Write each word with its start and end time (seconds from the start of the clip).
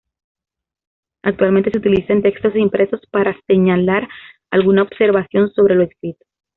Actualmente 1.21 1.69
se 1.69 1.77
utiliza 1.77 2.11
en 2.11 2.23
textos 2.23 2.55
impresos 2.55 3.01
para 3.11 3.37
señalar 3.45 4.09
alguna 4.49 4.81
observación 4.81 5.51
sobre 5.51 5.75
lo 5.75 5.83
escrito. 5.83 6.25